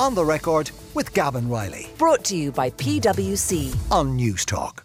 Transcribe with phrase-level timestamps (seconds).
[0.00, 3.76] On the record with Gavan Reilly Brought to you by PwC.
[3.92, 4.78] on Newstalk.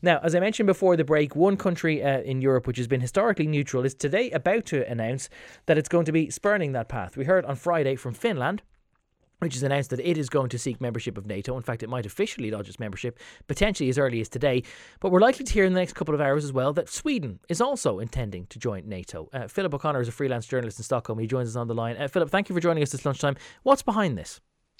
[0.00, 3.02] Now, as I mentioned before the break, one country uh, in Europe which has been
[3.02, 5.28] historically neutral is today about to announce
[5.66, 7.14] that it's going to be spurning that path.
[7.14, 8.62] We heard on Friday from Finland.
[9.40, 11.54] Which has announced that it is going to seek membership of NATO.
[11.58, 14.62] In fact, it might officially lodge its membership potentially as early as today.
[15.00, 17.40] But we're likely to hear in the next couple of hours as well that Sweden
[17.50, 19.28] is also intending to join NATO.
[19.34, 21.18] Uh, Philip O'Connor is a freelance journalist in Stockholm.
[21.18, 21.96] He joins us on the line.
[21.98, 23.36] Uh, Philip, thank you for joining us this lunchtime.
[23.64, 24.40] What's behind this?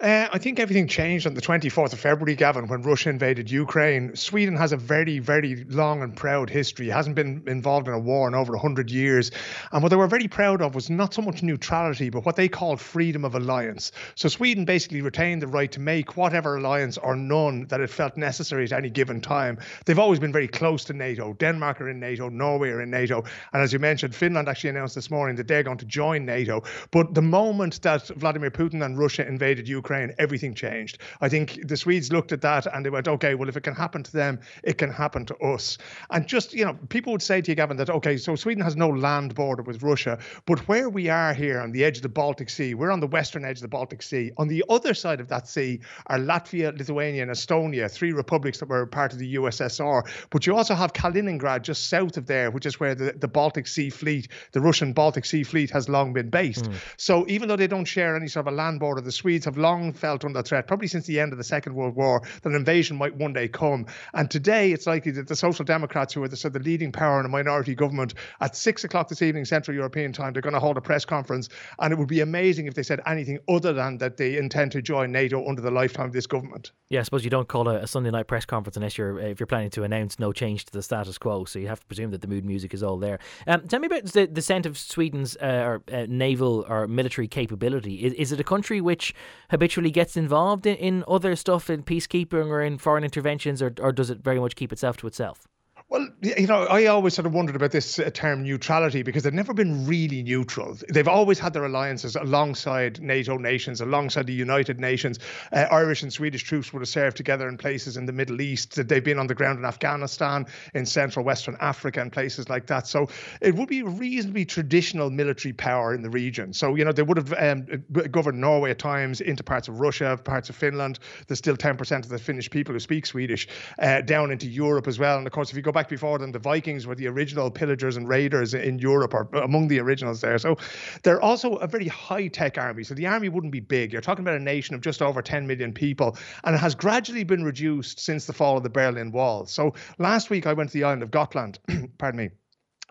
[0.00, 4.16] Uh, I think everything changed on the 24th of February, Gavan, when Russia invaded Ukraine.
[4.16, 6.88] Sweden has a very, very long and proud history.
[6.88, 9.30] It hasn't been involved in a war in over 100 years.
[9.72, 12.48] And what they were very proud of was not so much neutrality, but what they
[12.48, 13.92] called freedom of alliance.
[14.14, 18.16] So Sweden basically retained the right to make whatever alliance or none that it felt
[18.16, 19.58] necessary at any given time.
[19.84, 21.34] They've always been very close to NATO.
[21.34, 23.22] Denmark are in NATO, Norway are in NATO.
[23.52, 26.62] And as you mentioned, Finland actually announced this morning that they're going to join NATO.
[26.90, 30.98] But the moment that Vladimir Putin and Russia invaded Ukraine, everything changed.
[31.20, 33.74] I think the Swedes looked at that and they went, okay, well, if it can
[33.74, 35.78] happen to them, it can happen to us.
[36.10, 38.76] And just, you know, people would say to you, Gavan, that, okay, so Sweden has
[38.76, 42.08] no land border with Russia, but where we are here on the edge of the
[42.08, 44.32] Baltic Sea, we're on the western edge of the Baltic Sea.
[44.36, 48.68] On the other side of that sea are Latvia, Lithuania, and Estonia, three republics that
[48.68, 50.02] were part of the USSR.
[50.30, 53.66] But you also have Kaliningrad just south of there, which is where the, the Baltic
[53.66, 56.66] Sea Fleet, the Russian Baltic Sea Fleet, has long been based.
[56.66, 56.74] Hmm.
[56.96, 59.56] So even though they don't share any sort of a land border, the Swedes have
[59.56, 62.54] long felt under threat, probably since the end of the Second World War, that an
[62.54, 63.86] invasion might one day come.
[64.14, 67.20] And today it's likely that the Social Democrats, who are the, of the leading power
[67.20, 70.60] in a minority government, at six o'clock this evening, Central European time, they're going to
[70.60, 71.48] hold a press conference.
[71.78, 74.82] And it would be amazing if they said anything other than that they intend to
[74.82, 76.72] join NATO under the lifetime of this government.
[76.88, 79.38] Yeah, I suppose you don't call a, a Sunday night press conference unless you're if
[79.38, 81.44] you're planning to announce no change to the status quo.
[81.44, 83.20] So you have to presume that the mood music is all there.
[83.46, 87.28] Um, tell me about the the scent of Sweden's uh, or, uh, naval or military
[87.28, 88.04] capability.
[88.04, 89.14] Is, is it a country which
[89.50, 93.92] habitually gets involved in, in other stuff in peacekeeping or in foreign interventions, or or
[93.92, 95.46] does it very much keep itself to itself?
[95.90, 99.34] Well, you know, I always sort of wondered about this uh, term neutrality because they've
[99.34, 100.78] never been really neutral.
[100.88, 105.18] They've always had their alliances alongside NATO nations, alongside the United Nations.
[105.50, 108.76] Uh, Irish and Swedish troops would have served together in places in the Middle East.
[108.86, 112.86] They've been on the ground in Afghanistan, in Central Western Africa, and places like that.
[112.86, 113.08] So
[113.40, 116.52] it would be reasonably traditional military power in the region.
[116.52, 117.66] So, you know, they would have um,
[118.12, 121.00] governed Norway at times into parts of Russia, parts of Finland.
[121.26, 123.48] There's still 10% of the Finnish people who speak Swedish,
[123.80, 125.18] uh, down into Europe as well.
[125.18, 127.96] And of course, if you go back before them, the Vikings were the original pillagers
[127.96, 130.38] and raiders in Europe, or among the originals there.
[130.38, 130.56] So
[131.02, 132.84] they're also a very high tech army.
[132.84, 133.92] So the army wouldn't be big.
[133.92, 137.24] You're talking about a nation of just over 10 million people, and it has gradually
[137.24, 139.46] been reduced since the fall of the Berlin Wall.
[139.46, 141.58] So last week I went to the island of Gotland,
[141.98, 142.30] pardon me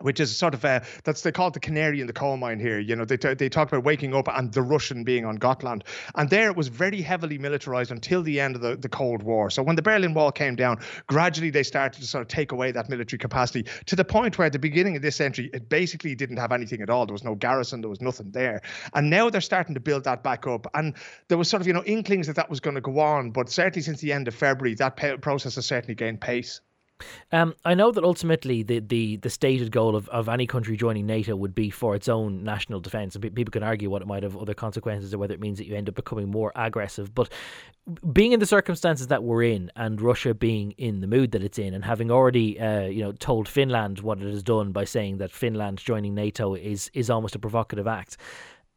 [0.02, 2.58] which is sort of uh, that's they call it the canary in the coal mine
[2.58, 2.78] here.
[2.78, 5.84] You know, they t- they talk about waking up and the Russian being on Gotland,
[6.14, 9.50] and there it was very heavily militarized until the end of the, the Cold War.
[9.50, 12.72] So when the Berlin Wall came down, gradually they started to sort of take away
[12.72, 16.14] that military capacity to the point where at the beginning of this century it basically
[16.14, 17.06] didn't have anything at all.
[17.06, 18.62] There was no garrison, there was nothing there,
[18.94, 20.66] and now they're starting to build that back up.
[20.74, 20.94] And
[21.28, 23.48] there was sort of you know inklings that that was going to go on, but
[23.48, 26.60] certainly since the end of February, that process has certainly gained pace.
[27.32, 31.06] Um, I know that ultimately the, the, the stated goal of, of any country joining
[31.06, 33.14] NATO would be for its own national defence.
[33.14, 35.58] And pe- people can argue what it might have other consequences or whether it means
[35.58, 37.14] that you end up becoming more aggressive.
[37.14, 37.30] But
[38.12, 41.58] being in the circumstances that we're in and Russia being in the mood that it's
[41.58, 45.18] in and having already uh, you know told Finland what it has done by saying
[45.18, 48.16] that Finland joining NATO is is almost a provocative act.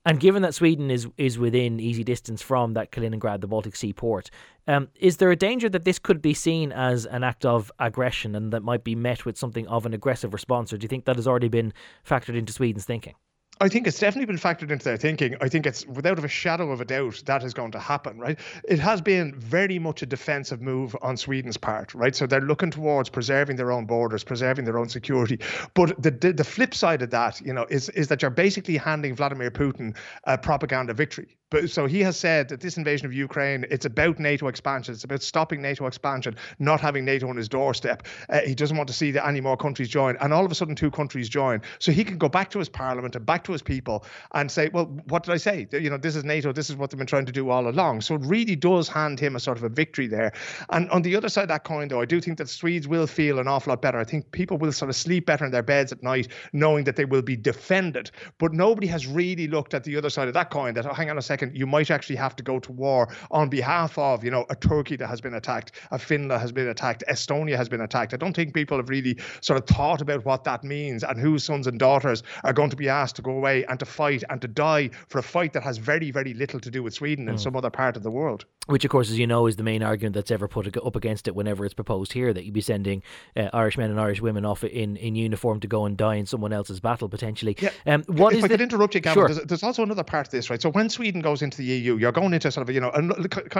[0.06, 3.94] And given that Sweden is is within easy distance from that Kaliningrad, the Baltic Sea
[3.94, 4.30] port,
[4.68, 8.36] um, is there a danger that this could be seen as an act of aggression
[8.36, 10.74] and that might be met with something of an aggressive response?
[10.74, 11.74] Or do you think that has already been
[12.06, 13.16] factored into Sweden's thinking?
[13.63, 15.38] I think it's definitely been factored into their thinking.
[15.40, 18.38] I think it's without a shadow of a doubt that is going to happen, right?
[18.68, 22.13] It has been very much a defensive move on Sweden's part, right?
[22.13, 25.40] So they're looking towards preserving their own borders, preserving their own security.
[25.75, 28.75] But the the, the flip side of that, you know, is is that you're basically
[28.75, 29.95] handing Vladimir Putin
[30.25, 31.38] a propaganda victory.
[31.53, 34.95] But so he has said that this invasion of Ukraine, it's about NATO expansion.
[34.95, 38.07] It's about stopping NATO expansion, not having NATO on his doorstep.
[38.27, 40.18] Uh, he doesn't want to see that any more countries join.
[40.19, 41.62] And all of a sudden, two countries join.
[41.77, 44.69] So he can go back to his parliament and back to his people and say,
[44.73, 45.67] well, what did I say?
[45.71, 46.51] You know, this is NATO.
[46.51, 48.01] This is what they've been trying to do all along.
[48.01, 50.33] So it really does hand him a sort of a victory there.
[50.69, 53.07] And on the other side of that coin, though, I do think that Swedes will
[53.07, 54.00] feel an awful lot better.
[54.00, 56.95] I think people will sort of sleep better in their beds at night, knowing that
[56.95, 58.11] they will be defended.
[58.38, 60.73] But nobody has really looked at the other side of that coin.
[60.73, 63.50] That oh, hang on a second you might actually have to go to war on
[63.50, 67.03] behalf of, you know, a Turkey that has been attacked, a Finland has been attacked,
[67.09, 68.13] Estonia has been attacked.
[68.13, 71.44] I don't think people have really sort of thought about what that means and whose
[71.44, 74.42] sons and daughters are going to be asked to go away and to fight and
[74.42, 77.38] to die for a fight that has very, very little to do with Sweden and
[77.38, 77.42] mm.
[77.42, 78.45] some other part of the world.
[78.68, 81.27] Which, of course, as you know, is the main argument that's ever put up against
[81.27, 83.04] it whenever it's proposed here that you'd be sending
[83.36, 86.25] uh, Irish men and Irish women off in, in uniform to go and die in
[86.25, 87.57] someone else's battle potentially.
[87.60, 87.71] Yeah.
[87.86, 88.54] Um, what if I the...
[88.54, 89.27] could interrupt you, Gavan, sure.
[89.27, 90.62] there's, there's, also another part of this, right?
[90.62, 92.92] So when Sweden goes into the EU, you're going into sort of, you know,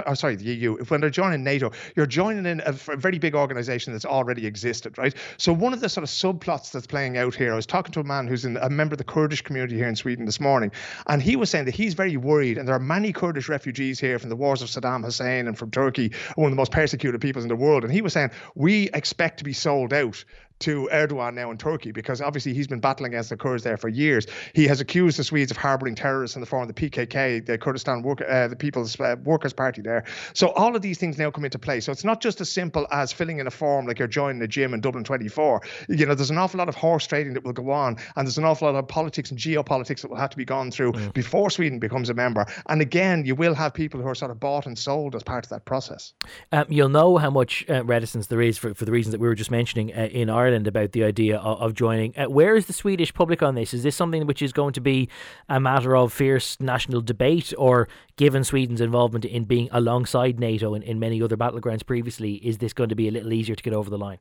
[0.06, 0.76] oh, sorry, the EU.
[0.86, 5.14] When they're joining NATO, you're joining in a very big organisation that's already existed, right?
[5.36, 8.00] So one of the sort of subplots that's playing out here, I was talking to
[8.00, 10.72] a man who's in, a member of the Kurdish community here in Sweden this morning,
[11.08, 14.18] and he was saying that he's very worried, and there are many Kurdish refugees here
[14.18, 17.44] from the wars of Saddam Hussein and from Turkey, one of the most persecuted peoples
[17.44, 17.84] in the world.
[17.84, 20.24] And he was saying, we expect to be sold out
[20.60, 23.88] to Erdogan now in Turkey because obviously he's been battling against the Kurds there for
[23.88, 24.26] years.
[24.54, 27.58] He has accused the Swedes of harboring terrorists in the form of the PKK, the
[27.58, 30.04] Kurdistan Work, uh, the People's uh, Workers Party there.
[30.32, 31.80] So all of these things now come into play.
[31.80, 34.48] So it's not just as simple as filling in a form like you're joining a
[34.48, 35.60] gym in Dublin 24.
[35.88, 38.38] You know, there's an awful lot of horse trading that will go on, and there's
[38.38, 41.12] an awful lot of politics and geopolitics that will have to be gone through mm.
[41.12, 42.46] before Sweden becomes a member.
[42.68, 45.44] And again, you will have people who are sort of bought and sold as part
[45.44, 46.14] of that process.
[46.52, 49.28] Um, you'll know how much uh, reticence there is for, for the reasons that we
[49.28, 52.16] were just mentioning uh, in Ireland about the idea idea of, of joining.
[52.18, 53.72] Uh, where is the Swedish public on this?
[53.72, 55.08] Is this something which is going to be
[55.48, 60.82] a matter of fierce national debate, or given Sweden's involvement in being alongside NATO in,
[60.82, 63.72] in many other battlegrounds previously, is this going to be a little easier to get
[63.72, 64.18] over the line?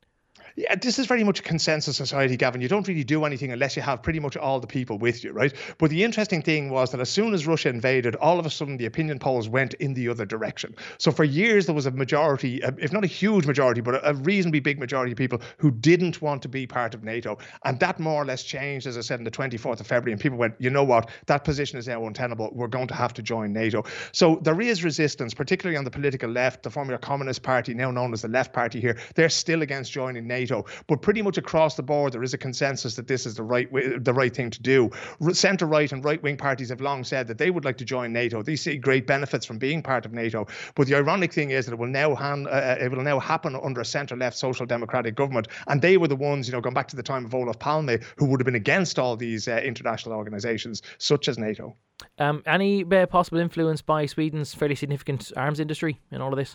[0.55, 2.61] Yeah, this is very much a consensus society, Gavan.
[2.61, 5.31] You don't really do anything unless you have pretty much all the people with you,
[5.31, 5.51] right?
[5.79, 8.77] But the interesting thing was that as soon as Russia invaded, all of a sudden
[8.77, 10.75] the opinion polls went in the other direction.
[10.99, 14.13] So for years there was a majority, uh, if not a huge majority, but a
[14.13, 17.99] reasonably big majority of people who didn't want to be part of NATO, and that
[17.99, 20.11] more or less changed, as I said, on the 24th of February.
[20.11, 21.09] And people went, you know what?
[21.25, 22.51] That position is now untenable.
[22.53, 23.85] We're going to have to join NATO.
[24.11, 26.61] So there is resistance, particularly on the political left.
[26.61, 30.27] The former Communist Party, now known as the Left Party here, they're still against joining
[30.27, 30.42] NATO.
[30.43, 30.65] NATO.
[30.87, 33.71] But pretty much across the board, there is a consensus that this is the right
[33.71, 34.89] way, the right thing to do.
[35.31, 38.11] Centre right and right wing parties have long said that they would like to join
[38.11, 38.43] NATO.
[38.43, 40.47] They see great benefits from being part of NATO.
[40.75, 43.55] But the ironic thing is that it will now uh, uh it will now happen
[43.55, 46.73] under a centre left social democratic government, and they were the ones, you know, going
[46.73, 49.61] back to the time of Olof Palme, who would have been against all these uh,
[49.63, 51.75] international organisations such as NATO.
[52.19, 56.53] Um, any uh, possible influence by Sweden's fairly significant arms industry in all of this?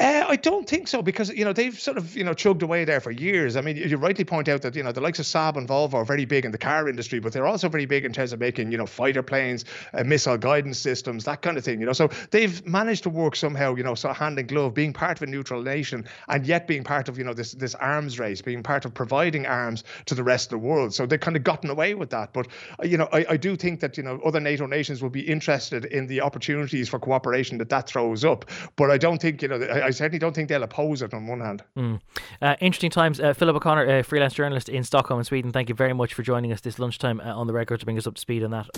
[0.00, 2.86] Uh, I don't think so because you know they've sort of you know chugged away
[2.86, 3.56] there for years.
[3.56, 5.94] I mean, you rightly point out that you know the likes of Saab and Volvo
[5.94, 8.40] are very big in the car industry, but they're also very big in terms of
[8.40, 11.78] making you know fighter planes, uh, missile guidance systems, that kind of thing.
[11.78, 14.94] You know, so they've managed to work somehow, you know, so hand in glove, being
[14.94, 18.18] part of a neutral nation and yet being part of you know this this arms
[18.18, 20.94] race, being part of providing arms to the rest of the world.
[20.94, 22.32] So they've kind of gotten away with that.
[22.32, 22.48] But
[22.80, 25.20] uh, you know, I, I do think that you know other NATO nations will be
[25.20, 28.46] interested in the opportunities for cooperation that that throws up.
[28.76, 29.62] But I don't think you know.
[29.62, 31.62] I, I certainly don't think they'll oppose it on one hand.
[31.76, 32.00] Mm.
[32.40, 33.20] Uh, interesting times.
[33.20, 35.52] Uh, Philip O'Connor, a freelance journalist in Stockholm, in Sweden.
[35.52, 37.98] Thank you very much for joining us this lunchtime uh, on the record to bring
[37.98, 38.68] us up to speed on that.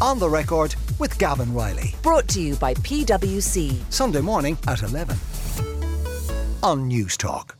[0.00, 1.94] On the record with Gavan Reilly.
[2.02, 3.80] Brought to you by PwC.
[3.92, 5.16] Sunday morning at 11
[6.62, 7.57] on Newstalk.